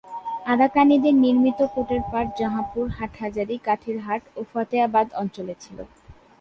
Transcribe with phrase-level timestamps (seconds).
[0.45, 5.77] আরাকানিদের নির্মিত কোটেরপাড় জাঁহাপুর, হাটহাজারী, কাঠিরহাট ও ফতেয়াবাদ অঞ্চলে ছিল।